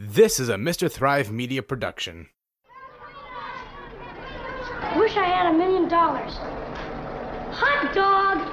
[0.00, 0.88] This is a Mr.
[0.88, 2.28] Thrive Media production.
[4.96, 6.34] Wish I had a million dollars.
[7.50, 8.46] Hot dog!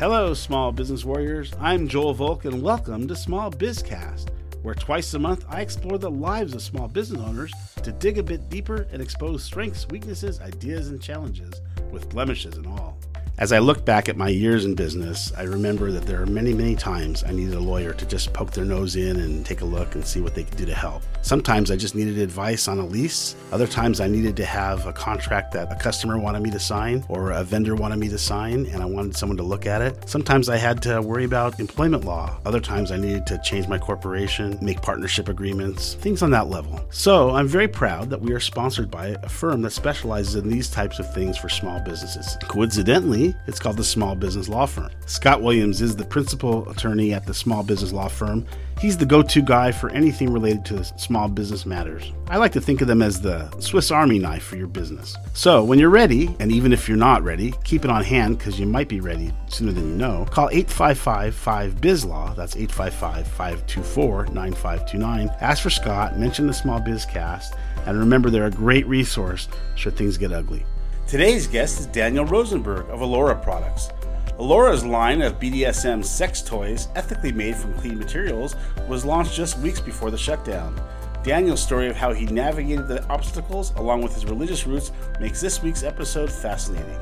[0.00, 1.52] Hello, small business warriors.
[1.60, 4.30] I'm Joel Volk, and welcome to Small Bizcast,
[4.62, 7.52] where twice a month I explore the lives of small business owners
[7.84, 11.62] to dig a bit deeper and expose strengths, weaknesses, ideas, and challenges,
[11.92, 12.98] with blemishes and all.
[13.36, 16.54] As I look back at my years in business, I remember that there are many,
[16.54, 19.64] many times I needed a lawyer to just poke their nose in and take a
[19.64, 21.02] look and see what they could do to help.
[21.22, 23.34] Sometimes I just needed advice on a lease.
[23.50, 27.04] Other times I needed to have a contract that a customer wanted me to sign
[27.08, 30.08] or a vendor wanted me to sign and I wanted someone to look at it.
[30.08, 32.38] Sometimes I had to worry about employment law.
[32.46, 36.80] Other times I needed to change my corporation, make partnership agreements, things on that level.
[36.90, 40.70] So I'm very proud that we are sponsored by a firm that specializes in these
[40.70, 42.36] types of things for small businesses.
[42.42, 44.90] Coincidentally, it's called the Small Business Law Firm.
[45.06, 48.44] Scott Williams is the principal attorney at the Small Business Law Firm.
[48.80, 52.12] He's the go to guy for anything related to small business matters.
[52.28, 55.16] I like to think of them as the Swiss Army knife for your business.
[55.32, 58.58] So, when you're ready, and even if you're not ready, keep it on hand because
[58.58, 60.26] you might be ready sooner than you know.
[60.30, 65.30] Call 855 5 BizLaw, that's 855 524 9529.
[65.40, 67.54] Ask for Scott, mention the Small Biz Cast,
[67.86, 70.64] and remember they're a great resource should things get ugly.
[71.06, 73.90] Today's guest is Daniel Rosenberg of Allura Products.
[74.38, 78.56] Allura's line of BDSM sex toys, ethically made from clean materials,
[78.88, 80.74] was launched just weeks before the shutdown.
[81.22, 85.62] Daniel's story of how he navigated the obstacles along with his religious roots makes this
[85.62, 86.98] week's episode fascinating.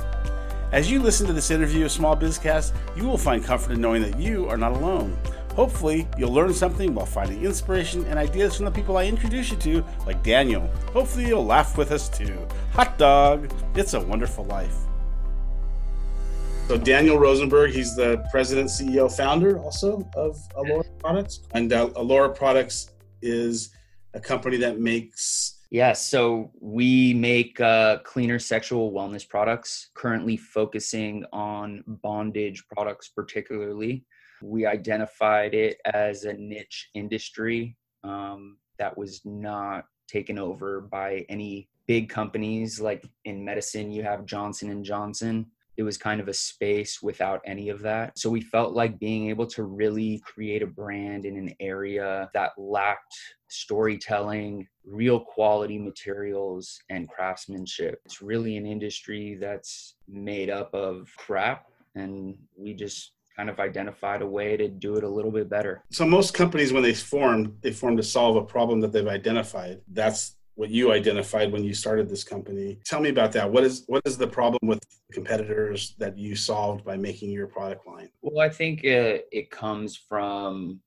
[0.73, 4.03] As you listen to this interview of Small Bizcast, you will find comfort in knowing
[4.03, 5.17] that you are not alone.
[5.55, 9.57] Hopefully, you'll learn something while finding inspiration and ideas from the people I introduce you
[9.59, 10.67] to, like Daniel.
[10.93, 12.37] Hopefully, you'll laugh with us too.
[12.73, 13.53] Hot dog!
[13.75, 14.75] It's a wonderful life.
[16.69, 21.41] So, Daniel Rosenberg, he's the president, CEO, founder also of Allura Products.
[21.53, 23.71] And uh, Allura Products is
[24.15, 31.25] a company that makes yeah, so we make uh, cleaner sexual wellness products, currently focusing
[31.33, 34.05] on bondage products, particularly.
[34.43, 41.69] We identified it as a niche industry um, that was not taken over by any
[41.87, 42.81] big companies.
[42.81, 45.47] Like in medicine, you have Johnson and Johnson.
[45.79, 48.19] It was kind of a space without any of that.
[48.19, 52.53] So we felt like being able to really create a brand in an area that
[52.59, 53.17] lacked
[53.49, 58.01] storytelling, real quality materials, and craftsmanship.
[58.05, 61.69] It's really an industry that's made up of crap.
[61.95, 65.83] And we just kind of identified a way to do it a little bit better.
[65.91, 69.81] So most companies, when they formed, they formed to solve a problem that they've identified.
[69.89, 72.79] That's what you identified when you started this company.
[72.85, 73.51] Tell me about that.
[73.51, 74.81] What is what is the problem with
[75.13, 78.11] competitors that you solved by making your product line?
[78.21, 80.81] Well, I think uh, it comes from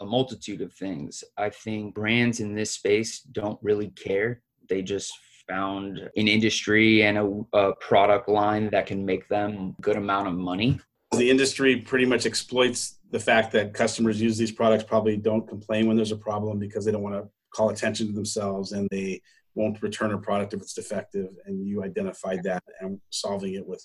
[0.00, 1.24] a multitude of things.
[1.36, 4.42] I think brands in this space don't really care.
[4.68, 5.12] They just
[5.48, 10.28] found an industry and a, a product line that can make them a good amount
[10.28, 10.80] of money
[11.18, 15.86] the industry pretty much exploits the fact that customers use these products probably don't complain
[15.86, 19.20] when there's a problem because they don't want to call attention to themselves and they
[19.54, 23.84] won't return a product if it's defective and you identified that and solving it with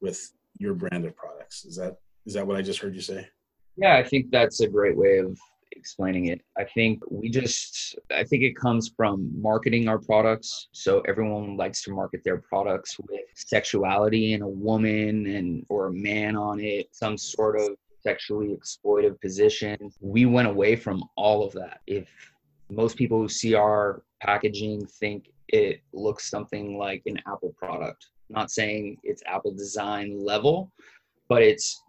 [0.00, 1.64] with your brand of products.
[1.64, 3.28] Is that is that what i just heard you say?
[3.76, 5.38] Yeah i think that's a great way of
[5.76, 6.40] explaining it.
[6.58, 10.68] I think we just, I think it comes from marketing our products.
[10.72, 15.92] So everyone likes to market their products with sexuality and a woman and or a
[15.92, 19.76] man on it, some sort of sexually exploitive position.
[20.00, 21.80] We went away from all of that.
[21.86, 22.08] If
[22.70, 28.50] most people who see our packaging think it looks something like an Apple product, not
[28.50, 30.72] saying it's Apple design level,
[31.28, 31.82] but it's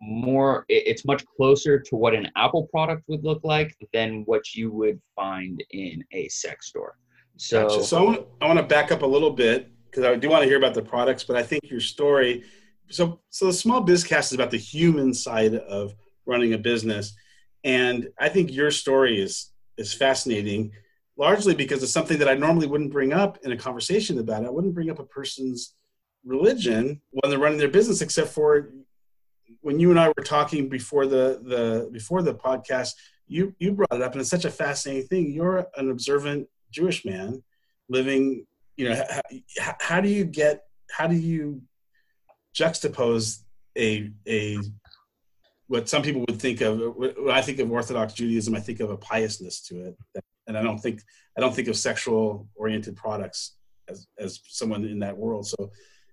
[0.00, 4.70] more it's much closer to what an apple product would look like than what you
[4.70, 6.96] would find in a sex store
[7.36, 7.84] so gotcha.
[7.84, 10.58] so i want to back up a little bit because i do want to hear
[10.58, 12.44] about the products but i think your story
[12.88, 15.94] so so the small bizcast is about the human side of
[16.26, 17.14] running a business
[17.64, 20.70] and i think your story is is fascinating
[21.16, 24.46] largely because it's something that i normally wouldn't bring up in a conversation about it
[24.46, 25.74] i wouldn't bring up a person's
[26.24, 28.70] religion when they're running their business, except for
[29.60, 32.94] when you and I were talking before the the before the podcast.
[33.26, 35.32] You you brought it up, and it's such a fascinating thing.
[35.32, 37.42] You're an observant Jewish man
[37.88, 38.46] living.
[38.76, 39.04] You know,
[39.58, 40.62] how, how do you get?
[40.90, 41.62] How do you
[42.54, 43.40] juxtapose
[43.76, 44.58] a a
[45.66, 46.80] what some people would think of
[47.30, 49.96] I think of Orthodox Judaism, I think of a piousness to it,
[50.46, 51.02] and I don't think
[51.36, 53.56] I don't think of sexual oriented products
[53.88, 55.46] as as someone in that world.
[55.46, 55.70] So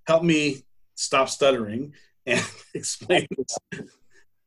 [0.08, 0.64] help me
[0.96, 1.94] stop stuttering
[2.26, 2.44] and
[2.74, 3.58] explain this.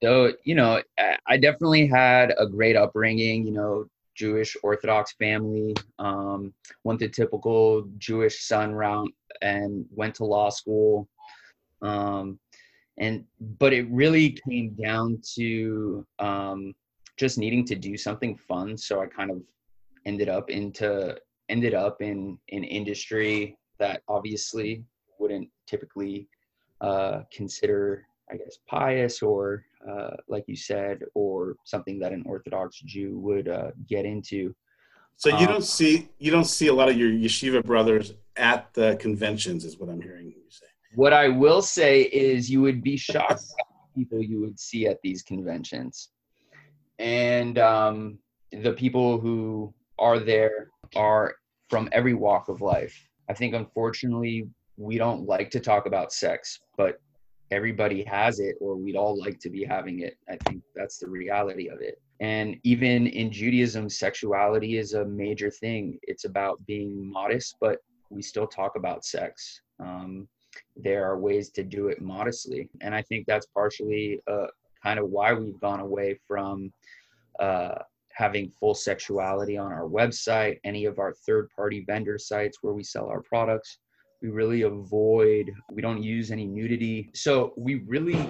[0.02, 0.80] So, you know,
[1.26, 6.52] I definitely had a great upbringing, you know, Jewish Orthodox family, um,
[6.84, 9.12] went the typical Jewish son route
[9.42, 11.08] and went to law school.
[11.82, 12.38] Um,
[12.98, 13.24] and,
[13.58, 16.74] but it really came down to um,
[17.16, 18.76] just needing to do something fun.
[18.76, 19.40] So I kind of
[20.04, 21.16] ended up into,
[21.48, 24.84] ended up in an in industry that obviously
[25.18, 26.28] wouldn't typically
[26.80, 32.80] uh, consider, I guess, pious or, uh, like you said, or something that an Orthodox
[32.80, 34.54] Jew would uh, get into.
[35.16, 38.72] So you um, don't see you don't see a lot of your yeshiva brothers at
[38.74, 40.66] the conventions, is what I'm hearing you say.
[40.94, 43.42] What I will say is, you would be shocked
[43.96, 46.10] people you would see at these conventions,
[47.00, 48.18] and um,
[48.52, 51.34] the people who are there are
[51.68, 52.96] from every walk of life.
[53.28, 54.48] I think, unfortunately,
[54.78, 57.00] we don't like to talk about sex, but
[57.50, 60.16] everybody has it, or we'd all like to be having it.
[60.28, 62.00] I think that's the reality of it.
[62.20, 65.98] And even in Judaism, sexuality is a major thing.
[66.02, 67.78] It's about being modest, but
[68.10, 69.60] we still talk about sex.
[69.80, 70.28] Um,
[70.76, 72.68] there are ways to do it modestly.
[72.80, 74.46] And I think that's partially uh,
[74.82, 76.72] kind of why we've gone away from
[77.40, 77.76] uh,
[78.12, 82.82] having full sexuality on our website, any of our third party vendor sites where we
[82.82, 83.78] sell our products.
[84.22, 87.10] We really avoid, we don't use any nudity.
[87.14, 88.28] So we really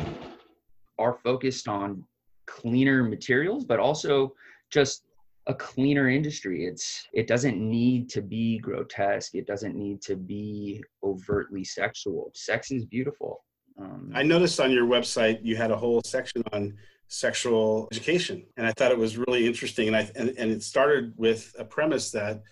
[0.99, 2.05] are focused on
[2.46, 4.35] cleaner materials, but also
[4.70, 5.05] just
[5.46, 6.67] a cleaner industry.
[6.67, 9.35] It's it doesn't need to be grotesque.
[9.35, 12.31] It doesn't need to be overtly sexual.
[12.35, 13.44] Sex is beautiful.
[13.79, 16.75] Um, I noticed on your website you had a whole section on
[17.08, 21.14] sexual education and i thought it was really interesting and i and, and it started
[21.17, 22.43] with a premise that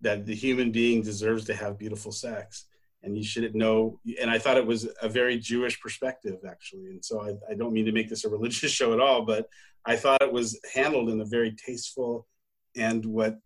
[0.00, 2.66] that the human being deserves to have beautiful sex
[3.04, 7.04] and you shouldn't know and i thought it was a very jewish perspective actually and
[7.04, 9.48] so I, I, don't mean to make this a religious show at all but
[9.84, 12.26] i thought it was handled in a very tasteful
[12.76, 13.38] and what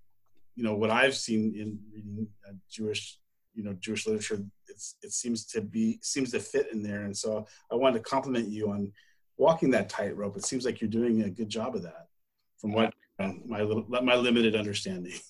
[0.54, 3.18] you know what i've seen in reading uh, jewish
[3.54, 4.42] you know jewish literature
[5.02, 8.48] it seems to be seems to fit in there and so i wanted to compliment
[8.48, 8.92] you on
[9.38, 10.36] walking that tightrope.
[10.36, 12.08] It seems like you're doing a good job of that,
[12.58, 15.14] from what my little, my limited understanding.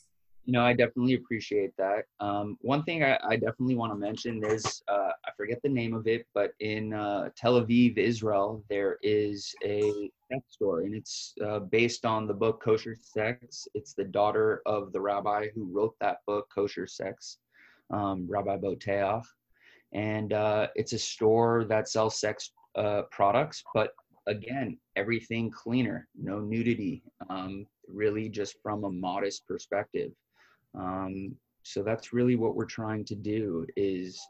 [0.48, 2.06] You know, I definitely appreciate that.
[2.20, 5.92] Um, one thing I, I definitely want to mention is uh, I forget the name
[5.92, 11.34] of it, but in uh, Tel Aviv, Israel, there is a sex store, and it's
[11.44, 13.68] uh, based on the book Kosher Sex.
[13.74, 17.36] It's the daughter of the rabbi who wrote that book, Kosher Sex,
[17.90, 19.26] um, Rabbi Boteach,
[19.92, 23.90] and uh, it's a store that sells sex uh, products, but
[24.26, 30.10] again, everything cleaner, no nudity, um, really just from a modest perspective.
[30.74, 34.20] Um, so that's really what we're trying to do is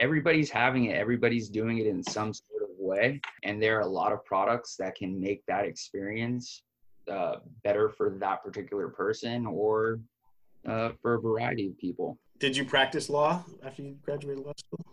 [0.00, 3.20] everybody's having it, everybody's doing it in some sort of way.
[3.42, 6.62] And there are a lot of products that can make that experience
[7.10, 10.00] uh, better for that particular person or
[10.68, 12.18] uh, for a variety of people.
[12.38, 14.84] Did you practice law after you graduated law school?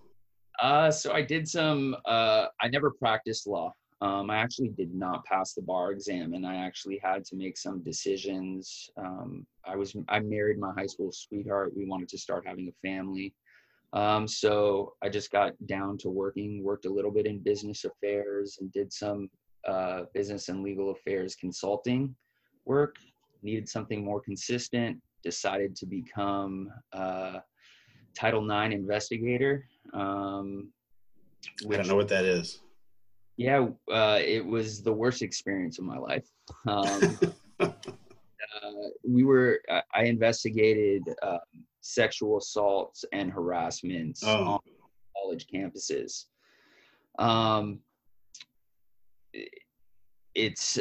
[0.62, 1.96] Uh, so I did some.
[2.06, 3.74] Uh, I never practiced law.
[4.02, 7.58] Um, I actually did not pass the bar exam, and I actually had to make
[7.58, 8.90] some decisions.
[8.98, 11.74] Um, I was I married my high school sweetheart.
[11.76, 13.34] We wanted to start having a family,
[13.92, 16.64] um, so I just got down to working.
[16.64, 19.30] Worked a little bit in business affairs and did some
[19.68, 22.16] uh, business and legal affairs consulting
[22.66, 22.96] work.
[23.44, 24.98] Needed something more consistent.
[25.24, 27.40] Decided to become uh,
[28.16, 29.68] Title IX investigator.
[29.94, 30.72] Um,
[31.70, 32.62] I don't know what that is.
[33.40, 36.28] Yeah, uh, it was the worst experience of my life.
[36.68, 37.18] Um,
[37.62, 37.72] uh,
[39.08, 39.62] we were,
[39.96, 41.38] I investigated uh,
[41.80, 44.44] sexual assaults and harassments oh.
[44.44, 44.60] on
[45.16, 46.26] college campuses.
[47.18, 47.80] Um,
[50.36, 50.78] it's,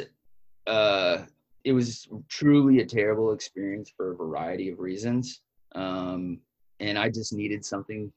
[0.66, 1.18] uh,
[1.62, 5.42] it was truly a terrible experience for a variety of reasons.
[5.76, 6.40] Um,
[6.80, 8.12] and I just needed something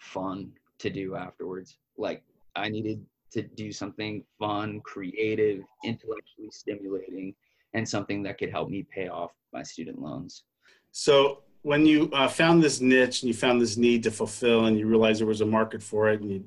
[0.00, 1.78] fun to do afterwards.
[1.96, 2.24] Like
[2.56, 3.00] I needed
[3.34, 7.34] to do something fun, creative, intellectually stimulating,
[7.74, 10.44] and something that could help me pay off my student loans.
[10.92, 14.78] So when you uh, found this niche and you found this need to fulfill, and
[14.78, 16.44] you realized there was a market for it, and you,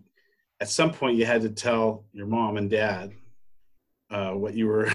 [0.62, 3.12] at some point you had to tell your mom and dad
[4.10, 4.92] uh, what you were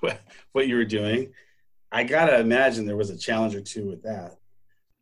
[0.52, 1.32] what you were doing.
[1.90, 4.36] I gotta imagine there was a challenge or two with that.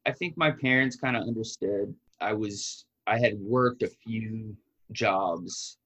[0.07, 1.95] I think my parents kind of understood.
[2.21, 4.57] I was I had worked a few
[4.93, 5.79] jobs.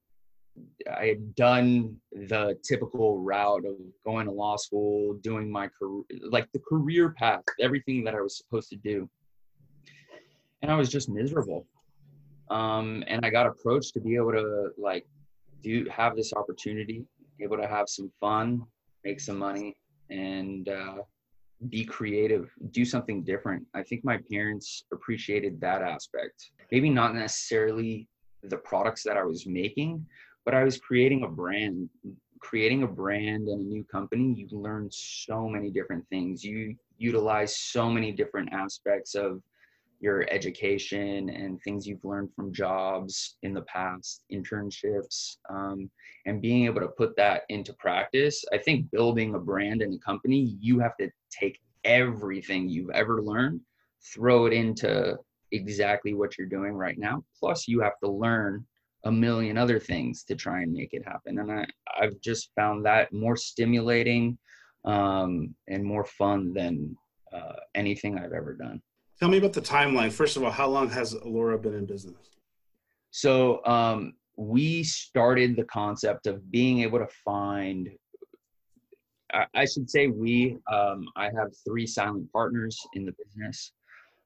[0.92, 6.48] I had done the typical route of going to law school, doing my career, like
[6.52, 9.08] the career path, everything that I was supposed to do.
[10.62, 11.66] And I was just miserable.
[12.50, 15.06] Um, and I got approached to be able to like
[15.62, 17.04] do have this opportunity
[17.40, 18.62] able to have some fun,
[19.04, 19.76] make some money,
[20.10, 20.98] and uh,
[21.68, 23.64] be creative, do something different.
[23.74, 26.50] I think my parents appreciated that aspect.
[26.70, 28.08] Maybe not necessarily
[28.42, 30.06] the products that I was making,
[30.44, 31.88] but I was creating a brand.
[32.40, 36.44] Creating a brand and a new company, you learn so many different things.
[36.44, 39.40] You utilize so many different aspects of
[40.00, 45.90] your education and things you've learned from jobs in the past, internships, um,
[46.26, 48.44] and being able to put that into practice.
[48.52, 53.22] I think building a brand and a company, you have to take everything you've ever
[53.22, 53.60] learned,
[54.02, 55.16] throw it into
[55.52, 57.24] exactly what you're doing right now.
[57.40, 58.66] Plus, you have to learn
[59.04, 61.38] a million other things to try and make it happen.
[61.38, 61.66] And I,
[62.00, 64.38] I've just found that more stimulating
[64.84, 66.96] um, and more fun than
[67.32, 68.80] uh, anything I've ever done.
[69.20, 70.12] Tell me about the timeline.
[70.12, 72.16] First of all, how long has Allura been in business?
[73.10, 77.90] So um, we started the concept of being able to find.
[79.32, 80.58] I, I should say we.
[80.72, 83.72] Um, I have three silent partners in the business,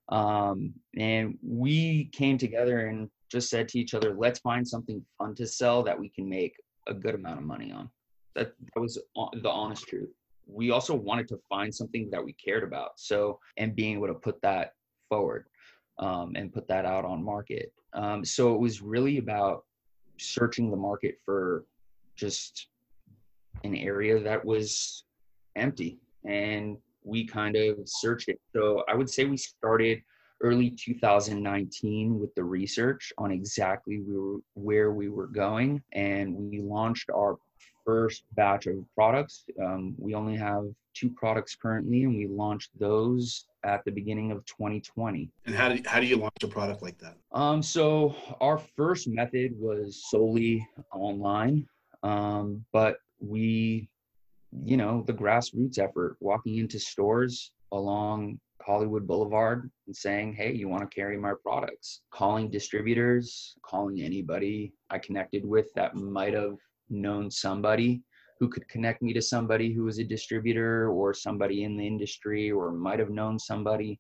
[0.09, 5.35] um, and we came together and just said to each other, "Let's find something fun
[5.37, 6.55] to sell that we can make
[6.87, 7.91] a good amount of money on."
[8.35, 10.11] That that was the honest truth.
[10.47, 12.99] We also wanted to find something that we cared about.
[12.99, 14.75] So, and being able to put that
[15.09, 15.47] forward
[15.99, 17.73] um, and put that out on market.
[17.93, 19.65] Um, so it was really about
[20.19, 21.65] searching the market for
[22.17, 22.69] just
[23.65, 25.05] an area that was
[25.57, 28.41] empty and we kind of searched it.
[28.55, 30.03] So I would say we started
[30.41, 36.61] early 2019 with the research on exactly we were, where we were going and we
[36.61, 37.39] launched our
[37.85, 39.45] first batch of products.
[39.63, 44.45] Um, we only have two products currently, and we launched those at the beginning of
[44.45, 45.31] 2020.
[45.47, 47.17] And how do you, how do you launch a product like that?
[47.33, 51.67] Um, so our first method was solely online,
[52.03, 53.89] um, but we,
[54.65, 60.69] you know, the grassroots effort, walking into stores along Hollywood Boulevard and saying, Hey, you
[60.69, 62.03] want to carry my products?
[62.11, 66.57] Calling distributors, calling anybody I connected with that might have
[66.91, 68.03] known somebody
[68.39, 72.51] who could connect me to somebody who was a distributor or somebody in the industry
[72.51, 73.99] or might have known somebody.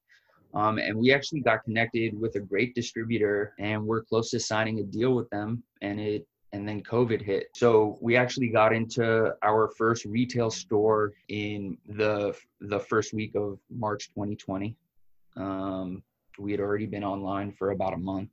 [0.52, 4.80] Um, and we actually got connected with a great distributor and we're close to signing
[4.80, 9.32] a deal with them and it and then covid hit so we actually got into
[9.42, 14.76] our first retail store in the the first week of march 2020
[15.36, 16.02] um,
[16.38, 18.30] we had already been online for about a month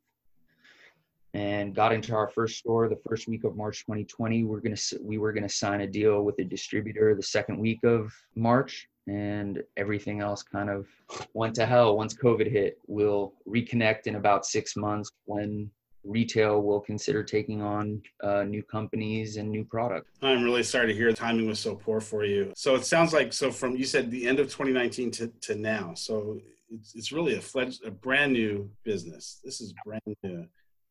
[1.36, 4.46] and got into our first store the first week of March 2020.
[4.46, 8.14] We're gonna we were gonna sign a deal with a distributor the second week of
[8.36, 10.88] March, and everything else kind of
[11.34, 12.80] went to hell once COVID hit.
[12.88, 15.70] We'll reconnect in about six months when
[16.06, 20.12] retail will consider taking on uh, new companies and new products.
[20.22, 22.54] I'm really sorry to hear the timing was so poor for you.
[22.56, 25.94] So it sounds like so from you said the end of 2019 to, to now.
[25.96, 29.40] So it's, it's really a fledged, a brand new business.
[29.44, 30.48] This is brand new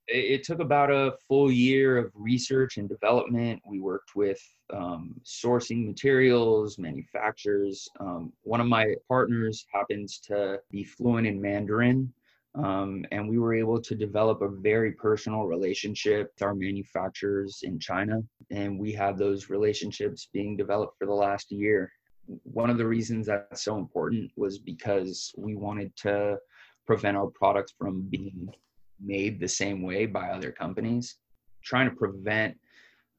[0.07, 3.63] it, took about a full year of research and development.
[3.67, 4.41] We worked with
[4.73, 7.89] um, sourcing materials, manufacturers.
[8.01, 12.13] Um, one of my partners happens to be fluent in Mandarin.
[12.55, 17.81] Um, and we were able to develop a very personal relationship with our manufacturers in
[17.81, 18.23] China.
[18.51, 21.91] And we have those relationships being developed for the last year.
[22.45, 26.39] One of the reasons that's so important was because we wanted to
[26.87, 28.49] prevent our products from being
[29.01, 31.17] made the same way by other companies,
[31.63, 32.57] trying to prevent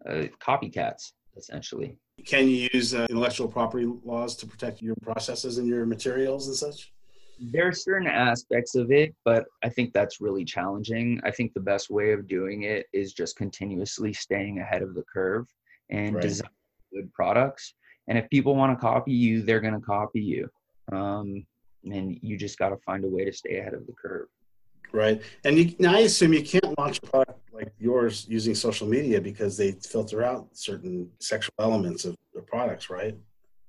[0.10, 1.98] uh, copycats essentially.
[2.26, 6.56] Can you use uh, intellectual property laws to protect your processes and your materials and
[6.56, 6.94] such?
[7.40, 11.20] There are certain aspects of it, but I think that's really challenging.
[11.24, 15.04] I think the best way of doing it is just continuously staying ahead of the
[15.04, 15.48] curve
[15.90, 16.22] and right.
[16.22, 16.50] design
[16.94, 17.74] good products.
[18.08, 20.50] And if people want to copy you, they're going to copy you.
[20.92, 21.46] Um,
[21.84, 24.28] and you just got to find a way to stay ahead of the curve.
[24.92, 25.22] Right.
[25.44, 29.20] And you, now I assume you can't launch a product like yours using social media
[29.20, 33.18] because they filter out certain sexual elements of the products, right?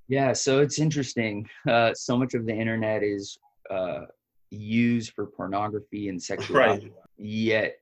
[0.08, 0.32] Yeah.
[0.35, 1.49] So it's interesting.
[1.68, 3.38] Uh, so much of the internet is
[3.70, 4.06] uh,
[4.50, 6.87] used for pornography and sexuality.
[6.87, 6.92] Right.
[7.18, 7.76] Yet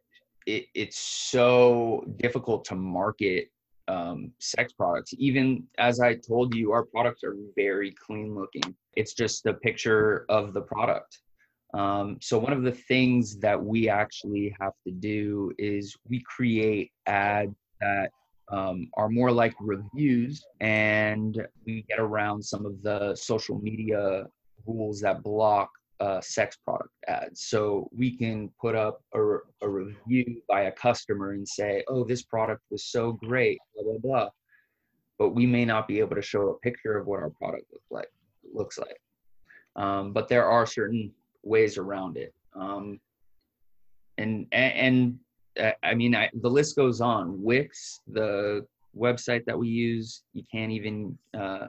[0.47, 3.50] it, it's so difficult to market
[3.88, 5.12] um, sex products.
[5.19, 8.75] Even as I told you, our products are very clean looking.
[8.95, 11.21] It's just a picture of the product.
[11.75, 16.93] Um, so one of the things that we actually have to do is we create
[17.07, 18.11] ads that
[18.49, 24.26] um, are more like reviews, and we get around some of the social media
[24.66, 27.42] rules that block uh, sex product ads.
[27.42, 29.21] So we can put up a,
[29.62, 33.99] a review by a customer and say, "Oh, this product was so great," blah blah
[33.99, 34.28] blah.
[35.18, 37.90] but we may not be able to show a picture of what our product looks
[37.90, 38.09] like.
[38.52, 39.00] Looks like,
[39.76, 42.35] um, but there are certain ways around it.
[42.54, 43.00] Um,
[44.18, 45.18] and and, and
[45.59, 47.42] uh, I mean, I, the list goes on.
[47.42, 48.66] Wix, the
[48.97, 51.66] website that we use, you can't even uh,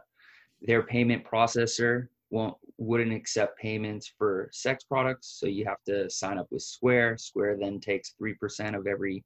[0.62, 6.38] their payment processor won't wouldn't accept payments for sex products, so you have to sign
[6.38, 7.18] up with Square.
[7.18, 9.24] Square then takes three percent of every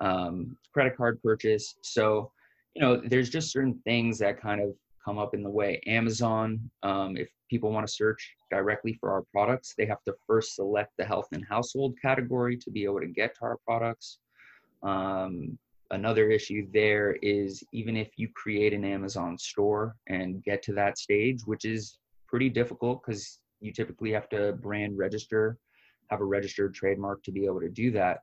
[0.00, 1.76] um, credit card purchase.
[1.82, 2.30] So
[2.74, 5.80] you know, there's just certain things that kind of come up in the way.
[5.86, 10.56] Amazon, um, if people want to search directly for our products, they have to first
[10.56, 14.18] select the health and household category to be able to get to our products.
[14.82, 15.58] Um,
[15.90, 20.98] another issue there is even if you create an Amazon store and get to that
[20.98, 25.58] stage, which is pretty difficult because you typically have to brand register,
[26.10, 28.18] have a registered trademark to be able to do that.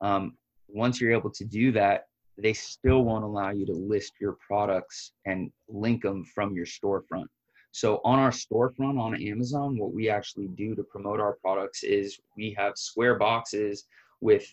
[0.00, 0.36] Um,
[0.68, 2.06] once you're able to do that,
[2.38, 7.26] they still won't allow you to list your products and link them from your storefront.
[7.72, 12.18] So on our storefront on Amazon, what we actually do to promote our products is
[12.36, 13.86] we have square boxes
[14.20, 14.52] with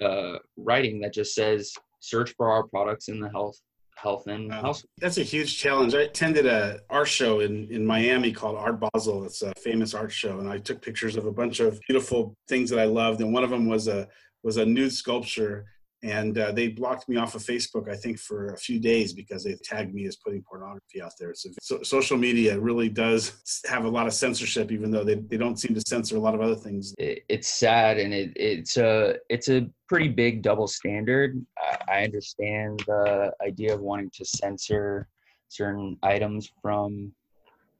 [0.00, 3.60] uh, writing that just says search for our products in the health
[3.96, 4.60] health and wow.
[4.60, 4.84] health.
[4.98, 5.94] That's a huge challenge.
[5.94, 9.24] I attended a art show in, in Miami called Art Basel.
[9.24, 12.70] It's a famous art show, and I took pictures of a bunch of beautiful things
[12.70, 13.20] that I loved.
[13.20, 14.08] And one of them was a
[14.42, 15.66] was a nude sculpture
[16.06, 19.42] and uh, they blocked me off of Facebook, I think, for a few days because
[19.42, 21.34] they tagged me as putting pornography out there.
[21.34, 25.36] So, so, social media really does have a lot of censorship, even though they, they
[25.36, 26.94] don't seem to censor a lot of other things.
[26.96, 31.44] It, it's sad, and it, it's a it's a pretty big double standard.
[31.58, 35.08] I, I understand the idea of wanting to censor
[35.48, 37.12] certain items from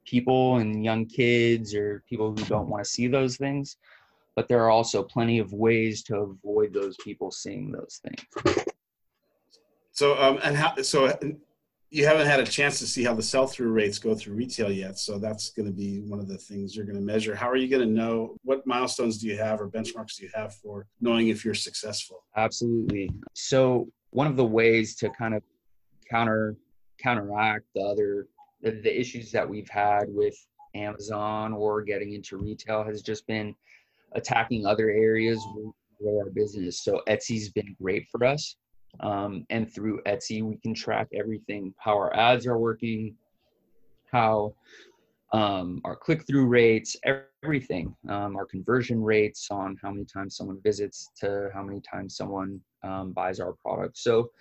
[0.05, 3.77] people and young kids or people who don't want to see those things
[4.37, 8.65] but there are also plenty of ways to avoid those people seeing those things.
[9.91, 11.11] So, um, and how, so
[11.89, 14.99] you haven't had a chance to see how the sell-through rates go through retail yet.
[14.99, 17.33] So that's going to be one of the things you're going to measure.
[17.33, 20.29] How are you going to know what milestones do you have or benchmarks do you
[20.35, 22.23] have for knowing if you're successful?
[22.35, 23.09] Absolutely.
[23.33, 25.41] So one of the ways to kind of
[26.11, 26.55] counter
[27.01, 28.27] counteract the other
[28.61, 30.35] the, the issues that we've had with
[30.75, 33.55] Amazon or getting into retail has just been
[34.13, 35.43] attacking other areas
[36.01, 36.81] grow our business.
[36.81, 38.55] So Etsy's been great for us.
[38.99, 43.15] Um, and through Etsy, we can track everything how our ads are working,
[44.11, 44.53] how
[45.33, 46.95] um, our click through rates,
[47.43, 52.15] everything, um, our conversion rates on how many times someone visits to how many times
[52.15, 53.97] someone um, buys our product.
[53.97, 54.31] So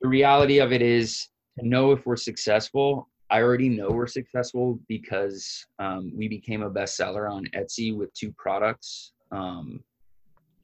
[0.00, 4.78] the reality of it is to know if we're successful I already know we're successful
[4.86, 9.82] because um, we became a bestseller on Etsy with two products um,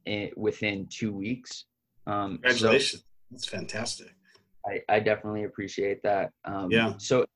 [0.07, 1.65] it, within two weeks.
[2.07, 3.03] Um, Congratulations!
[3.03, 4.15] So That's fantastic.
[4.65, 6.31] I, I definitely appreciate that.
[6.45, 6.95] Um, yeah.
[6.99, 7.27] So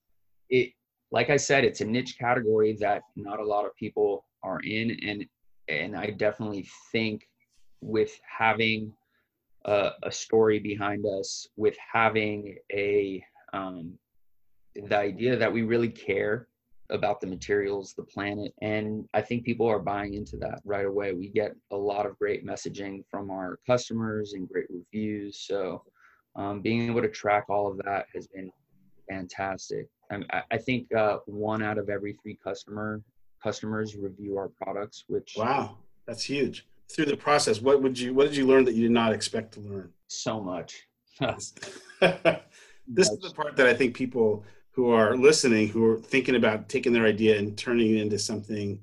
[0.50, 0.70] it,
[1.10, 4.96] like I said, it's a niche category that not a lot of people are in,
[5.02, 5.26] and
[5.66, 7.28] and I definitely think
[7.80, 8.92] with having
[9.64, 13.20] a, a story behind us, with having a
[13.52, 13.98] um,
[14.74, 16.48] the idea that we really care
[16.90, 18.52] about the materials, the planet.
[18.60, 21.12] And I think people are buying into that right away.
[21.12, 25.40] We get a lot of great messaging from our customers and great reviews.
[25.46, 25.82] So
[26.36, 28.50] um, being able to track all of that has been
[29.08, 29.88] fantastic.
[30.10, 33.02] I, I think uh, one out of every three customer
[33.42, 36.66] customers review our products, which wow, that's huge.
[36.90, 39.54] Through the process, what would you what did you learn that you did not expect
[39.54, 39.90] to learn?
[40.08, 40.86] So much.
[41.20, 46.68] this is the part that I think people who are listening, who are thinking about
[46.68, 48.80] taking their idea and turning it into something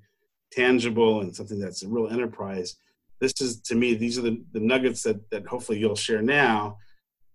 [0.52, 2.76] tangible and something that's a real enterprise.
[3.20, 6.78] This is to me, these are the, the nuggets that, that hopefully you'll share now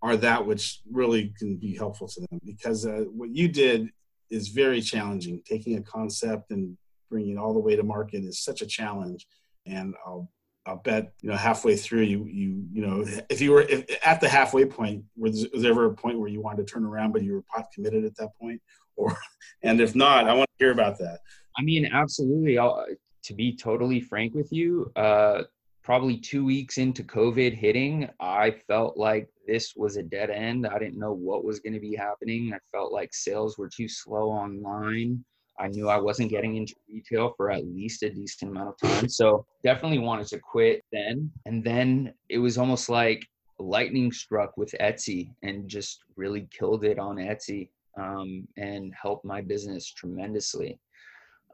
[0.03, 3.91] are that which really can be helpful to them because uh, what you did
[4.31, 5.43] is very challenging.
[5.45, 6.77] Taking a concept and
[7.11, 9.27] bringing it all the way to market is such a challenge.
[9.67, 10.31] And I'll
[10.67, 14.21] I'll bet you know halfway through you you you know if you were if, at
[14.21, 17.13] the halfway point was, was there ever a point where you wanted to turn around
[17.13, 18.61] but you were pot committed at that point
[18.97, 19.17] or
[19.63, 21.21] and if not I want to hear about that.
[21.59, 22.59] I mean absolutely.
[22.59, 22.85] I'll,
[23.27, 25.43] to be totally frank with you, uh,
[25.83, 30.67] probably two weeks into COVID hitting, I felt like this was a dead end.
[30.67, 32.53] I didn't know what was going to be happening.
[32.55, 35.25] I felt like sales were too slow online.
[35.59, 39.09] I knew I wasn't getting into retail for at least a decent amount of time.
[39.09, 41.31] So definitely wanted to quit then.
[41.47, 43.27] And then it was almost like
[43.59, 49.41] lightning struck with Etsy and just really killed it on Etsy um, and helped my
[49.41, 50.79] business tremendously.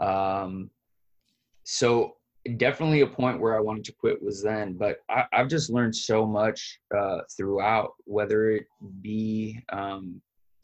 [0.01, 0.71] Um,
[1.65, 2.17] so
[2.57, 5.95] definitely a point where I wanted to quit was then, but I, have just learned
[5.95, 8.67] so much uh, throughout, whether it
[9.01, 10.21] be um,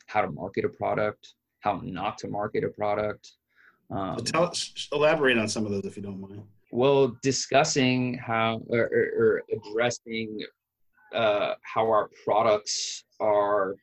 [0.07, 3.33] how to market a product, how not to market a product.
[3.91, 4.53] Um, tell,
[4.93, 6.43] elaborate on some of those if you don't mind.
[6.71, 10.43] Well, discussing how or, or, or addressing
[11.15, 13.77] uh, how our products are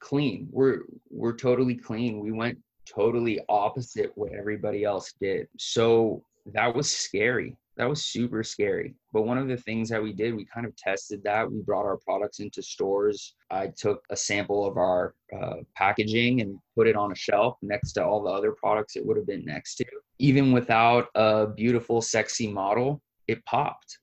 [0.00, 0.48] clean.
[0.50, 2.20] We're we're totally clean.
[2.20, 5.48] We went totally opposite what everybody else did.
[5.58, 7.56] So that was scary.
[7.80, 8.94] That was super scary.
[9.10, 11.50] But one of the things that we did, we kind of tested that.
[11.50, 13.36] We brought our products into stores.
[13.50, 17.92] I took a sample of our uh, packaging and put it on a shelf next
[17.92, 19.86] to all the other products it would have been next to.
[20.18, 24.00] Even without a beautiful, sexy model, it popped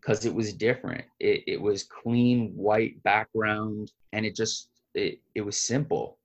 [0.00, 1.04] because it was different.
[1.20, 6.18] It, it was clean white background and it just, it, it was simple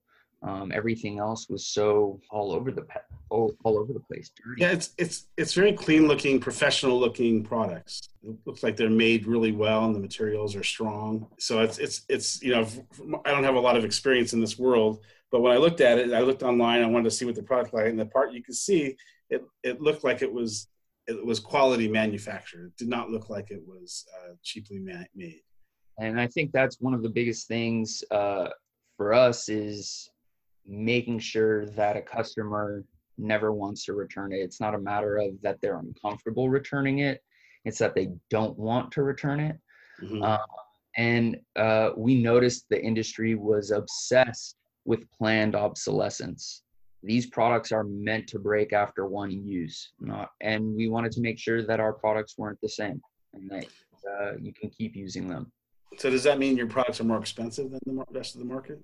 [0.46, 2.86] um, everything else was so all over the
[3.30, 4.62] all, all over the place dirty.
[4.62, 8.08] yeah it's it's it's very clean looking professional looking products.
[8.22, 11.26] It looks like they're made really well and the materials are strong.
[11.38, 12.66] So it's it's it's you know
[13.24, 15.98] i don't have a lot of experience in this world but when i looked at
[15.98, 18.32] it i looked online i wanted to see what the product like and the part
[18.32, 18.96] you could see
[19.30, 20.68] it it looked like it was
[21.06, 22.66] it was quality manufactured.
[22.66, 25.40] It did not look like it was uh, cheaply made.
[25.98, 28.48] And i think that's one of the biggest things uh,
[28.96, 30.10] for us is
[30.66, 32.84] making sure that a customer
[33.18, 34.36] never wants to return it.
[34.36, 37.22] It's not a matter of that they're uncomfortable returning it,
[37.64, 39.56] it's that they don't want to return it.
[40.02, 40.22] Mm-hmm.
[40.22, 40.38] Uh,
[40.96, 46.62] and uh, we noticed the industry was obsessed with planned obsolescence.
[47.02, 51.38] These products are meant to break after one use, not, and we wanted to make
[51.38, 53.00] sure that our products weren't the same
[53.34, 53.66] and that
[54.10, 55.52] uh, you can keep using them.
[55.98, 58.80] So, does that mean your products are more expensive than the rest of the market?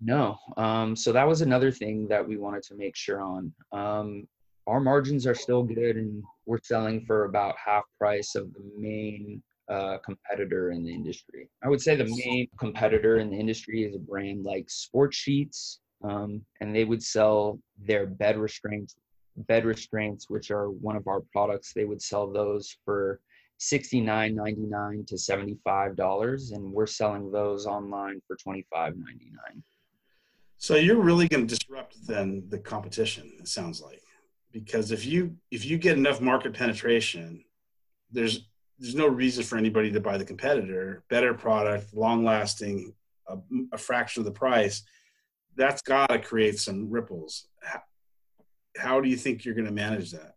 [0.00, 0.38] No.
[0.56, 3.52] Um, so that was another thing that we wanted to make sure on.
[3.72, 4.26] Um,
[4.66, 9.42] our margins are still good, and we're selling for about half price of the main
[9.68, 11.48] uh, competitor in the industry.
[11.62, 16.42] I would say the main competitor in the industry is a brand like Sportsheets, um,
[16.60, 18.96] and they would sell their bed restraints,
[19.36, 21.72] bed restraints, which are one of our products.
[21.74, 23.20] They would sell those for
[23.60, 28.94] $69.99 to $75, and we're selling those online for $25.99.
[30.60, 33.32] So you're really going to disrupt then the competition.
[33.40, 34.02] It sounds like
[34.52, 37.42] because if you if you get enough market penetration,
[38.12, 38.46] there's
[38.78, 41.02] there's no reason for anybody to buy the competitor.
[41.08, 42.92] Better product, long lasting,
[43.26, 43.38] a,
[43.72, 44.82] a, fraction of the price.
[45.56, 47.46] That's got to create some ripples.
[47.62, 47.80] How,
[48.76, 50.34] how do you think you're going to manage that?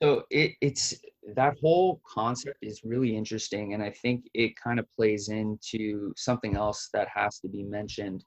[0.00, 0.94] So it, it's
[1.34, 6.56] that whole concept is really interesting, and I think it kind of plays into something
[6.56, 8.22] else that has to be mentioned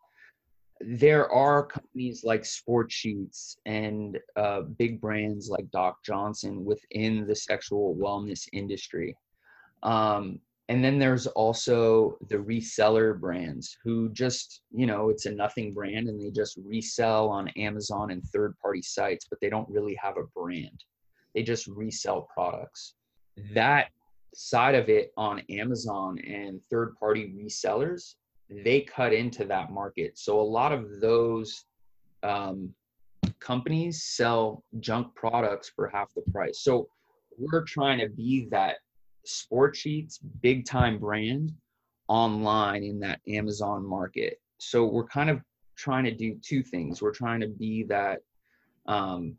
[0.86, 7.96] there are companies like Sportsheets and uh, big brands like Doc Johnson within the sexual
[7.96, 9.18] wellness industry.
[9.84, 10.40] Um,
[10.70, 16.08] and then there's also the reseller brands who just, you know, it's a nothing brand
[16.08, 20.18] and they just resell on Amazon and third party sites, but they don't really have
[20.18, 20.84] a brand.
[21.36, 22.94] They just resell products.
[23.54, 23.90] That
[24.34, 28.16] side of it on Amazon and third party resellers
[28.52, 30.18] they cut into that market.
[30.18, 31.66] So a lot of those
[32.24, 32.74] um,
[33.40, 36.60] companies sell junk products for half the price.
[36.60, 36.88] So
[37.38, 38.78] we're trying to be that
[39.26, 41.54] Sportsheets big time brand
[42.08, 44.42] online in that Amazon market.
[44.58, 45.42] So we're kind of
[45.76, 47.02] trying to do two things.
[47.02, 48.22] We're trying to be that
[48.86, 49.38] um,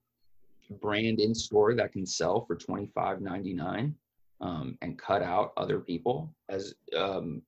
[0.81, 3.94] brand in store that can sell for twenty five ninety nine
[4.40, 7.42] um, and cut out other people as um,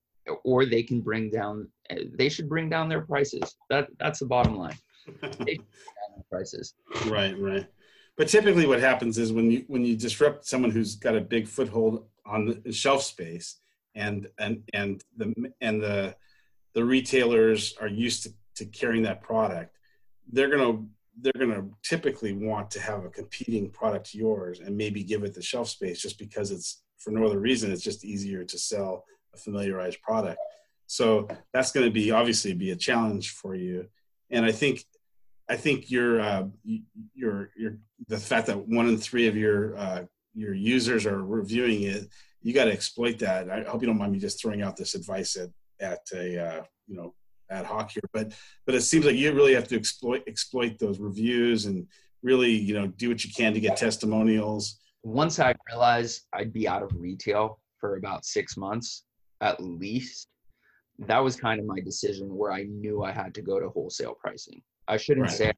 [0.44, 3.56] or they can bring down eh, they should bring down their prices.
[3.70, 4.78] That that's the bottom line.
[6.30, 6.74] Prices.
[7.06, 7.66] Right right.
[8.16, 11.48] But typically what happens is when you when you disrupt someone who's got a big
[11.48, 13.60] foothold on the shelf space
[13.94, 16.14] and and and the and the
[16.74, 19.76] the retailers are used to, to carrying that product
[20.32, 20.86] they're going to
[21.20, 25.22] they're going to typically want to have a competing product to yours and maybe give
[25.22, 28.58] it the shelf space just because it's for no other reason it's just easier to
[28.58, 30.38] sell a familiarized product.
[30.86, 33.88] So that's going to be obviously be a challenge for you.
[34.30, 34.84] And I think
[35.48, 36.44] I think your uh,
[37.14, 41.82] your your the fact that one in three of your uh, your users are reviewing
[41.82, 42.08] it,
[42.42, 43.50] you got to exploit that.
[43.50, 46.62] I hope you don't mind me just throwing out this advice at at a uh,
[46.86, 47.14] you know
[47.50, 48.32] ad hoc here, but
[48.66, 51.86] but it seems like you really have to exploit exploit those reviews and
[52.22, 54.78] really you know do what you can to get testimonials.
[55.02, 59.04] Once I realized I'd be out of retail for about six months,
[59.44, 60.28] at least,
[60.98, 64.16] that was kind of my decision where I knew I had to go to wholesale
[64.18, 64.62] pricing.
[64.88, 65.36] I shouldn't right.
[65.36, 65.52] say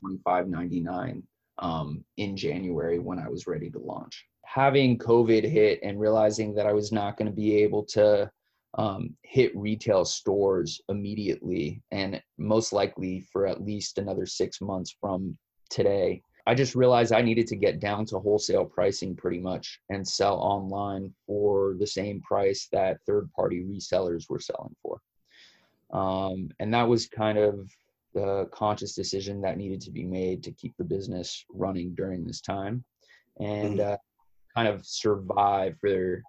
[0.00, 1.22] twenty five ninety nine
[1.58, 4.24] um, in January when I was ready to launch.
[4.46, 8.30] Having COVID hit and realizing that I was not going to be able to
[8.76, 15.36] um, hit retail stores immediately and most likely for at least another six months from
[15.70, 16.22] today.
[16.46, 20.36] I just realized I needed to get down to wholesale pricing pretty much and sell
[20.36, 25.00] online for the same price that third party resellers were selling for.
[25.92, 27.70] Um, and that was kind of
[28.12, 32.40] the conscious decision that needed to be made to keep the business running during this
[32.40, 32.84] time
[33.40, 33.92] and mm-hmm.
[33.92, 33.96] uh,
[34.54, 36.22] kind of survive for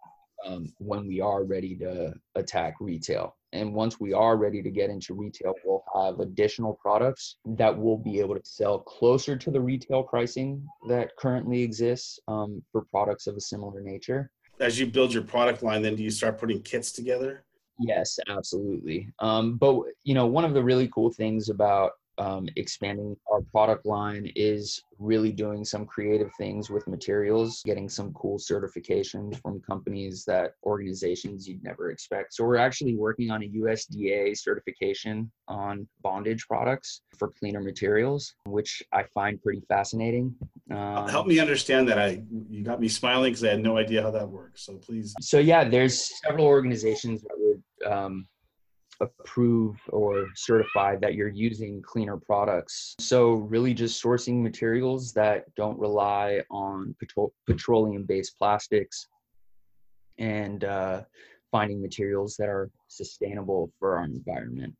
[0.45, 3.35] um, when we are ready to attack retail.
[3.55, 7.97] And once we are ready to get into retail, we'll have additional products that we'll
[7.97, 13.27] be able to sell closer to the retail pricing that currently exists um, for products
[13.27, 14.29] of a similar nature.
[14.59, 17.45] As you build your product line, then do you start putting kits together?
[17.79, 19.09] Yes, absolutely.
[19.19, 23.85] Um, but you know, one of the really cool things about um, expanding our product
[23.85, 30.23] line is really doing some creative things with materials, getting some cool certifications from companies
[30.25, 32.33] that organizations you'd never expect.
[32.33, 38.81] So we're actually working on a USDA certification on bondage products for cleaner materials, which
[38.93, 40.35] I find pretty fascinating.
[40.71, 41.99] Um, Help me understand that.
[41.99, 44.65] I you got me smiling because I had no idea how that works.
[44.65, 45.13] So please.
[45.21, 48.27] So yeah, there's several organizations that would um,
[49.01, 52.95] approve or certify that you're using cleaner products.
[52.99, 59.07] So, really, just sourcing materials that don't rely on petro- petroleum based plastics
[60.17, 61.03] and uh,
[61.51, 64.75] finding materials that are sustainable for our environment.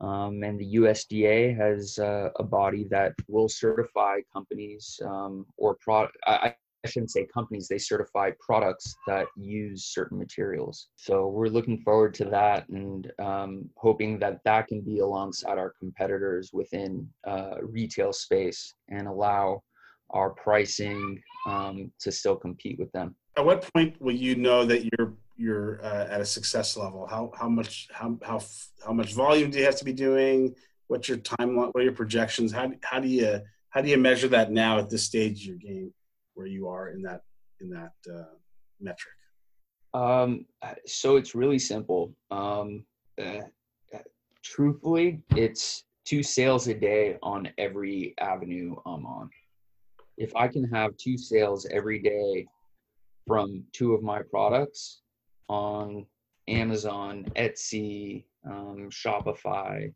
[0.00, 6.16] Um, and the USDA has uh, a body that will certify companies um, or product.
[6.24, 10.88] I, I shouldn't say companies, they certify products that use certain materials.
[10.94, 15.74] So we're looking forward to that and um, hoping that that can be alongside our
[15.78, 19.62] competitors within uh, retail space and allow
[20.10, 23.14] our pricing um, to still compete with them.
[23.36, 27.06] At what point will you know that you're you're uh, at a success level?
[27.06, 28.40] How how much how how
[28.84, 30.54] how much volume do you have to be doing?
[30.88, 31.72] What's your timeline?
[31.72, 32.52] What are your projections?
[32.52, 35.56] How how do you how do you measure that now at this stage of your
[35.56, 35.92] game?
[36.38, 37.22] Where you are in that
[37.60, 38.34] in that uh,
[38.80, 39.16] metric?
[39.92, 40.46] Um,
[40.86, 42.14] so it's really simple.
[42.30, 42.84] Um,
[43.20, 43.40] uh,
[44.44, 49.28] truthfully, it's two sales a day on every avenue I'm on.
[50.16, 52.46] If I can have two sales every day
[53.26, 55.00] from two of my products
[55.48, 56.06] on
[56.46, 59.92] Amazon, Etsy, um, Shopify,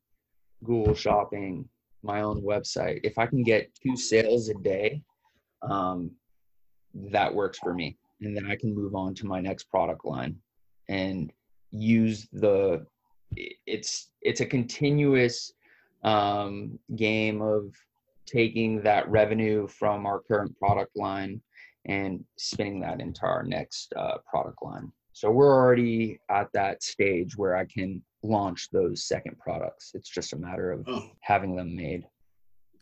[0.65, 1.69] Google Shopping,
[2.03, 5.03] my own website, if I can get two sales a day,
[5.63, 6.11] um,
[6.95, 7.97] that works for me.
[8.21, 10.37] And then i can move on to my next product line
[10.89, 11.33] and
[11.71, 12.87] use the
[13.67, 15.53] it's it's a continuous
[16.05, 17.75] um, game of
[18.27, 21.41] taking that revenue from our current product line
[21.87, 24.93] and spinning that into our next uh, product line.
[25.13, 29.93] So we're already at that stage where i can launch those second products.
[29.95, 31.11] It's just a matter of oh.
[31.21, 32.05] having them made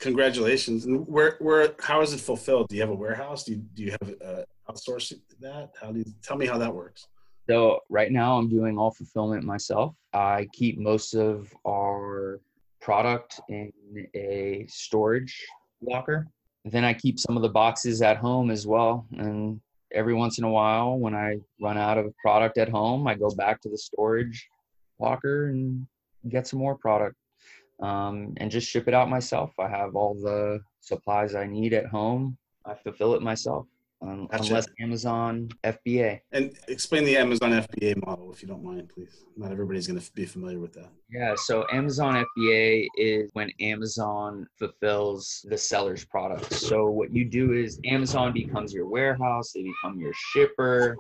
[0.01, 0.87] congratulations.
[0.87, 2.69] And where, where, how is it fulfilled?
[2.69, 3.45] Do you have a warehouse?
[3.45, 5.71] Do you, do you have uh, outsourcing that?
[5.81, 7.07] How do you tell me how that works?
[7.49, 9.95] So right now I'm doing all fulfillment myself.
[10.13, 12.41] I keep most of our
[12.81, 13.73] product in
[14.15, 15.47] a storage
[15.83, 16.27] locker.
[16.65, 19.07] Then I keep some of the boxes at home as well.
[19.19, 19.61] And
[19.93, 23.31] every once in a while, when I run out of product at home, I go
[23.31, 24.49] back to the storage
[24.99, 25.87] locker and
[26.29, 27.17] get some more product
[27.83, 29.53] um, and just ship it out myself.
[29.59, 32.37] I have all the supplies I need at home.
[32.64, 33.66] I fulfill it myself.
[34.03, 34.45] Um, gotcha.
[34.45, 36.21] Unless Amazon FBA.
[36.33, 39.25] And explain the Amazon FBA model, if you don't mind, please.
[39.37, 40.88] Not everybody's going to be familiar with that.
[41.11, 46.66] Yeah, so Amazon FBA is when Amazon fulfills the seller's products.
[46.66, 50.97] So what you do is Amazon becomes your warehouse, they become your shipper,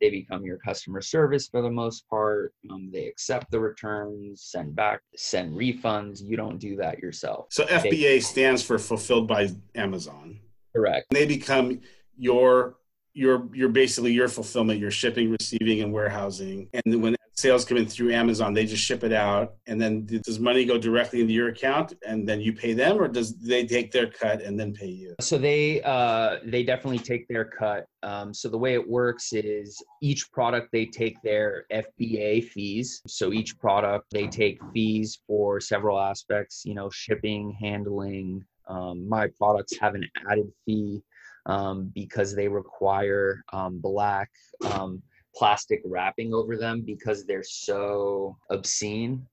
[0.00, 2.54] they become your customer service for the most part.
[2.70, 6.22] Um, they accept the returns, send back, send refunds.
[6.22, 7.46] You don't do that yourself.
[7.50, 10.40] So FBA they, stands for Fulfilled by Amazon.
[10.74, 11.06] Correct.
[11.10, 11.80] They become
[12.16, 12.76] your
[13.14, 16.68] your you're basically your fulfillment, your shipping, receiving, and warehousing.
[16.72, 20.40] And when sales come in through Amazon, they just ship it out, and then does
[20.40, 23.92] money go directly into your account, and then you pay them, or does they take
[23.92, 25.14] their cut and then pay you?
[25.20, 27.86] So they uh, they definitely take their cut.
[28.02, 33.02] Um, so the way it works is each product they take their FBA fees.
[33.06, 36.64] So each product they take fees for several aspects.
[36.64, 38.44] You know, shipping, handling.
[38.66, 41.02] Um, my products have an added fee
[41.46, 44.28] um, because they require um, black
[44.72, 45.02] um,
[45.34, 49.26] plastic wrapping over them because they're so obscene.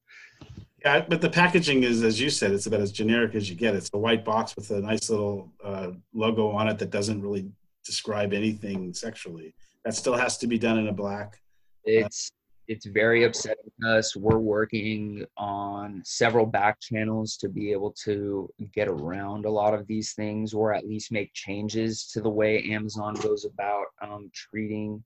[0.84, 3.75] Yeah, but the packaging is, as you said, it's about as generic as you get.
[3.75, 7.49] It's a white box with a nice little uh, logo on it that doesn't really
[7.84, 9.55] describe anything sexually.
[9.84, 11.39] That still has to be done in a black.
[11.86, 12.31] It's
[12.67, 14.15] it's very upsetting to us.
[14.15, 19.86] We're working on several back channels to be able to get around a lot of
[19.86, 25.03] these things or at least make changes to the way Amazon goes about um, treating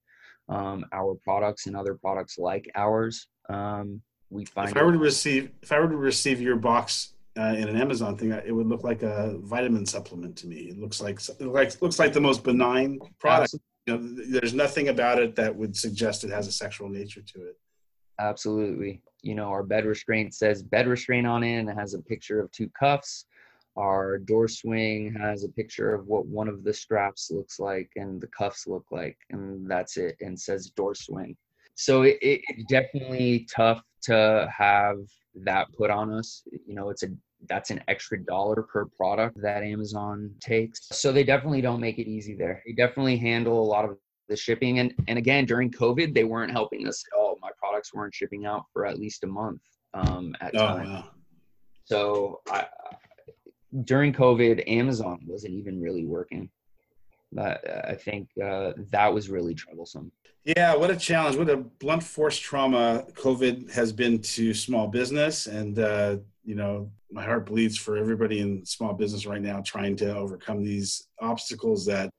[0.50, 3.28] um, our products and other products like ours.
[3.50, 7.14] Um, we find if I were to receive if I were to receive your box
[7.38, 10.58] uh, in an Amazon thing, it would look like a vitamin supplement to me.
[10.70, 13.56] It looks like it looks, looks like the most benign product.
[13.86, 17.48] You know, there's nothing about it that would suggest it has a sexual nature to
[17.48, 17.58] it.
[18.20, 19.02] Absolutely.
[19.22, 22.42] You know, our bed restraint says bed restraint on it and it has a picture
[22.42, 23.26] of two cuffs.
[23.78, 28.20] Our door swing has a picture of what one of the straps looks like and
[28.20, 31.36] the cuffs look like, and that's it, and says door swing.
[31.76, 34.98] So it, it, it's definitely tough to have
[35.44, 36.44] that put on us.
[36.68, 37.08] You know, it's a
[37.48, 40.88] that's an extra dollar per product that Amazon takes.
[40.92, 42.62] So they definitely don't make it easy there.
[42.66, 46.52] They definitely handle a lot of the shipping and and again during COVID they weren't
[46.52, 47.38] helping us at all.
[47.42, 49.62] My products weren't shipping out for at least a month
[49.94, 50.90] um, at oh, time.
[50.90, 51.10] Wow.
[51.86, 52.68] So I,
[53.84, 56.50] during COVID, Amazon wasn't even really working.
[57.32, 60.12] But I think uh, that was really troublesome.
[60.46, 61.36] Yeah, what a challenge!
[61.36, 66.92] What a blunt force trauma COVID has been to small business, and uh, you know,
[67.12, 71.86] my heart bleeds for everybody in small business right now trying to overcome these obstacles
[71.86, 72.10] that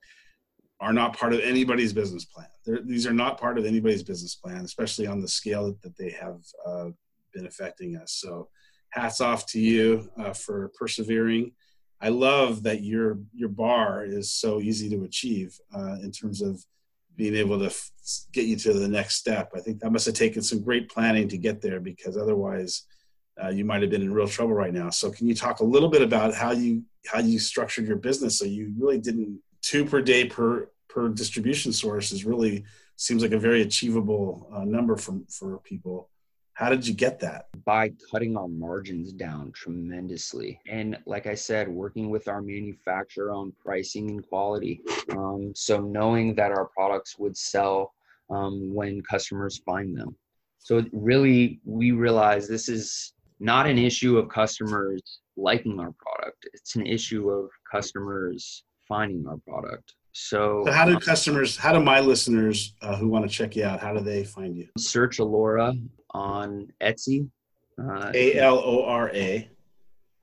[0.79, 2.47] are not part of anybody's business plan.
[2.65, 6.11] They're, these are not part of anybody's business plan, especially on the scale that they
[6.11, 6.89] have uh,
[7.33, 8.13] been affecting us.
[8.13, 8.49] So,
[8.91, 11.51] hats off to you uh, for persevering.
[11.99, 16.63] I love that your your bar is so easy to achieve uh, in terms of
[17.15, 17.91] being able to f-
[18.31, 19.51] get you to the next step.
[19.55, 22.83] I think that must have taken some great planning to get there because otherwise
[23.41, 24.89] uh, you might have been in real trouble right now.
[24.89, 28.37] So can you talk a little bit about how you how you structured your business
[28.37, 32.63] so you really didn't two per day per per distribution source is really
[32.97, 36.09] seems like a very achievable uh, number for for people.
[36.61, 37.47] How did you get that?
[37.65, 40.59] By cutting our margins down tremendously.
[40.69, 44.83] And like I said, working with our manufacturer on pricing and quality.
[45.09, 47.95] Um, so knowing that our products would sell
[48.29, 50.15] um, when customers find them.
[50.59, 55.01] So really, we realize this is not an issue of customers
[55.37, 56.47] liking our product.
[56.53, 59.95] It's an issue of customers finding our product.
[60.13, 63.63] So, so how do customers, how do my listeners uh, who want to check you
[63.63, 64.67] out, how do they find you?
[64.77, 65.73] Search Alora
[66.11, 67.29] on Etsy.
[67.81, 69.49] Uh, A L O R A.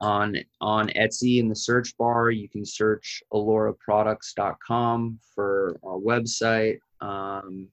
[0.01, 6.79] On on Etsy in the search bar, you can search aloraproducts.com for our website.
[7.01, 7.69] Um,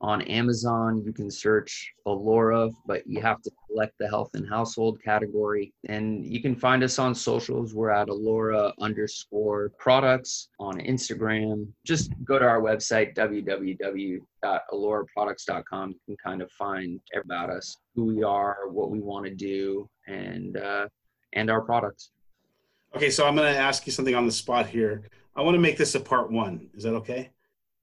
[0.00, 5.00] on Amazon, you can search Alora, but you have to select the health and household
[5.02, 5.74] category.
[5.88, 7.74] And you can find us on socials.
[7.74, 11.68] We're at Alora underscore products on Instagram.
[11.84, 15.90] Just go to our website, www.aloraproducts.com.
[15.90, 19.88] You can kind of find about us, who we are, what we want to do,
[20.06, 20.88] and uh,
[21.32, 22.10] and our products.
[22.94, 25.08] Okay, so I'm going to ask you something on the spot here.
[25.34, 26.70] I want to make this a part one.
[26.74, 27.30] Is that okay?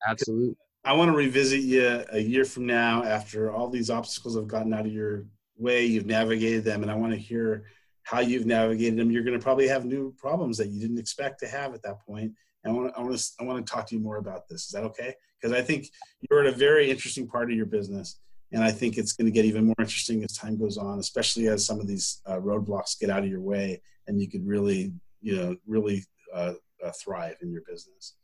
[0.07, 0.55] Absolutely.
[0.85, 4.73] I want to revisit you a year from now after all these obstacles have gotten
[4.73, 5.25] out of your
[5.57, 7.65] way, you've navigated them, and I want to hear
[8.03, 9.09] how you've navigated them.
[9.09, 12.05] You're going to probably have new problems that you didn't expect to have at that
[12.05, 12.33] point.
[12.63, 14.49] And I want to, I want to, I want to talk to you more about
[14.49, 14.65] this.
[14.65, 15.13] Is that okay?
[15.39, 15.87] Because I think
[16.29, 18.19] you're at a very interesting part of your business,
[18.51, 21.47] and I think it's going to get even more interesting as time goes on, especially
[21.47, 24.91] as some of these uh, roadblocks get out of your way, and you could really,
[25.21, 28.15] you know, really uh, uh, thrive in your business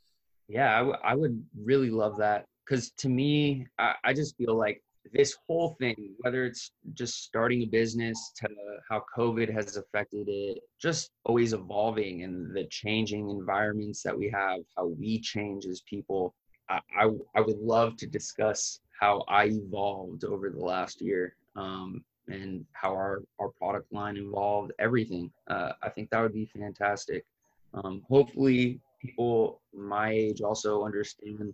[0.49, 4.57] yeah I, w- I would really love that because to me I, I just feel
[4.57, 4.81] like
[5.13, 8.49] this whole thing whether it's just starting a business to
[8.89, 14.59] how covid has affected it just always evolving and the changing environments that we have
[14.75, 16.35] how we change as people
[16.69, 16.79] i
[17.35, 22.91] i, would love to discuss how i evolved over the last year um, and how
[22.91, 27.25] our, our product line evolved everything uh, i think that would be fantastic.
[27.73, 31.53] Um, hopefully people my age also understand.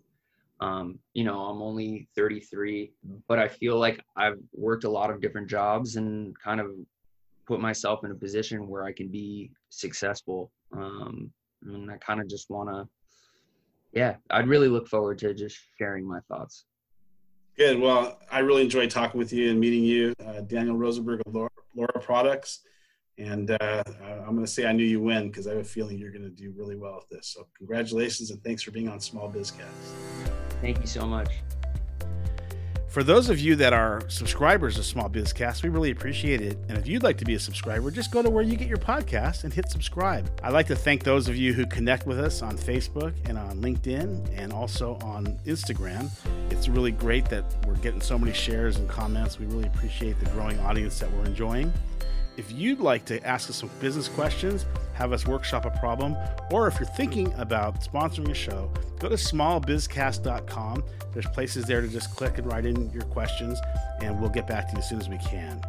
[0.61, 2.93] Um, you know i'm only 33
[3.27, 6.71] but i feel like i've worked a lot of different jobs and kind of
[7.45, 10.53] put myself in a position where i can be successful.
[10.71, 11.29] Um,
[11.63, 12.87] and i kind of just want to
[13.91, 16.63] yeah i'd really look forward to just sharing my thoughts.
[17.57, 17.77] Good.
[17.77, 21.49] Well i really enjoyed talking with you and meeting you uh, daniel rosenberg of laura,
[21.75, 22.61] Alora products
[23.17, 23.83] and uh,
[24.25, 26.23] I'm going to say I knew you win because I have a feeling you're going
[26.23, 27.27] to do really well with this.
[27.27, 29.61] So congratulations and thanks for being on Small Bizcast.
[30.61, 31.29] Thank you so much.
[32.95, 36.57] For those of you that are subscribers of Small Bizcast, we really appreciate it.
[36.69, 38.77] And if you'd like to be a subscriber, just go to where you get your
[38.77, 40.29] podcast and hit subscribe.
[40.41, 43.59] I'd like to thank those of you who connect with us on Facebook and on
[43.59, 46.09] LinkedIn and also on Instagram.
[46.49, 49.39] It's really great that we're getting so many shares and comments.
[49.39, 51.73] We really appreciate the growing audience that we're enjoying.
[52.37, 56.17] If you'd like to ask us some business questions, have us workshop a problem,
[56.51, 58.69] or if you're thinking about sponsoring a show,
[58.99, 60.83] go to smallbizcast.com.
[61.13, 63.59] There's places there to just click and write in your questions,
[64.01, 65.61] and we'll get back to you as soon as we can.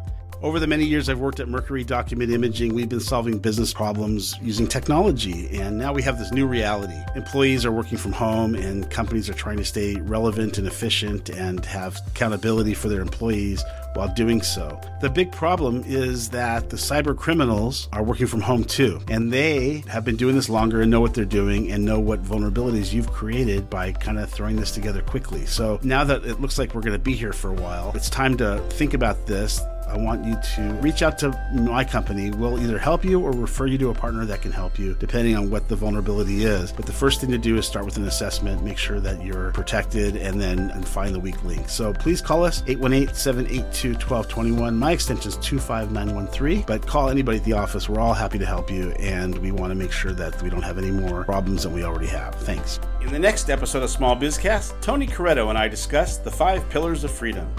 [0.43, 4.35] Over the many years I've worked at Mercury Document Imaging, we've been solving business problems
[4.39, 6.93] using technology, and now we have this new reality.
[7.15, 11.65] Employees are working from home, and companies are trying to stay relevant and efficient and
[11.65, 13.63] have accountability for their employees
[13.95, 14.79] while doing so.
[15.01, 19.83] The big problem is that the cyber criminals are working from home too, and they
[19.87, 23.11] have been doing this longer and know what they're doing and know what vulnerabilities you've
[23.11, 25.47] created by kind of throwing this together quickly.
[25.47, 28.11] So now that it looks like we're going to be here for a while, it's
[28.11, 32.29] time to think about this I want you to reach out to my company.
[32.31, 35.35] We'll either help you or refer you to a partner that can help you, depending
[35.35, 36.71] on what the vulnerability is.
[36.71, 39.51] But the first thing to do is start with an assessment, make sure that you're
[39.51, 41.69] protected, and then and find the weak link.
[41.69, 44.75] So please call us 818 782 1221.
[44.75, 47.87] My extension is 25913, but call anybody at the office.
[47.87, 50.63] We're all happy to help you, and we want to make sure that we don't
[50.63, 52.35] have any more problems than we already have.
[52.35, 52.79] Thanks.
[53.01, 57.03] In the next episode of Small Bizcast, Tony Coretto and I discuss the five pillars
[57.03, 57.49] of freedom.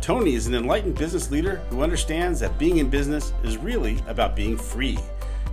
[0.00, 4.36] Tony is an enlightened business leader who understands that being in business is really about
[4.36, 4.98] being free.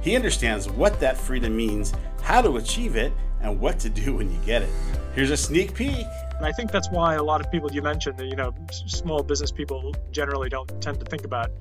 [0.01, 4.31] He understands what that freedom means, how to achieve it, and what to do when
[4.31, 4.69] you get it.
[5.15, 6.05] Here's a sneak peek.
[6.37, 9.51] And I think that's why a lot of people you mentioned, you know, small business
[9.51, 11.51] people generally don't tend to think about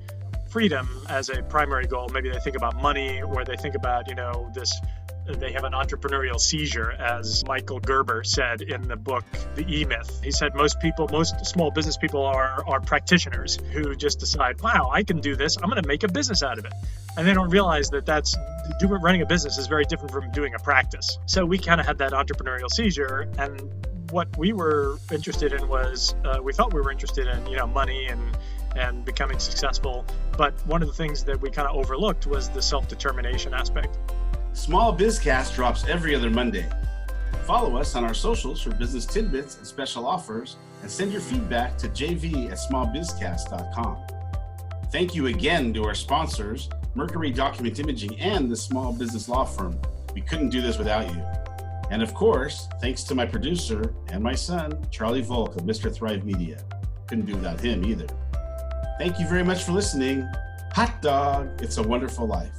[0.49, 2.09] freedom as a primary goal.
[2.09, 4.73] Maybe they think about money or they think about, you know, this
[5.25, 9.23] they have an entrepreneurial seizure, as Michael Gerber said in the book
[9.55, 10.21] The E Myth.
[10.23, 14.89] He said most people, most small business people are are practitioners who just decide, wow,
[14.91, 15.57] I can do this.
[15.57, 16.73] I'm going to make a business out of it,
[17.17, 18.35] and they don't realize that that's
[18.81, 21.17] running a business is very different from doing a practice.
[21.25, 23.71] So we kind of had that entrepreneurial seizure, and
[24.11, 27.67] what we were interested in was uh, we thought we were interested in you know
[27.67, 28.21] money and
[28.75, 30.05] and becoming successful.
[30.37, 33.97] But one of the things that we kind of overlooked was the self determination aspect.
[34.53, 36.69] Small Bizcast drops every other Monday.
[37.45, 41.75] Follow us on our socials for business tidbits and special offers, and send your feedback
[41.79, 43.97] to jv at smallbizcast.com.
[44.91, 49.75] Thank you again to our sponsors, Mercury Document Imaging and the Small Business Law Firm.
[50.13, 51.23] We couldn't do this without you.
[51.89, 55.93] And of course, thanks to my producer and my son, Charlie Volk of Mr.
[55.93, 56.63] Thrive Media.
[57.07, 58.07] Couldn't do without him either.
[58.99, 60.27] Thank you very much for listening.
[60.73, 62.53] Hot dog, it's a wonderful life.